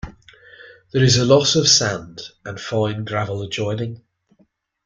[0.93, 4.01] There is a lot of sand and fine gravel adjoining.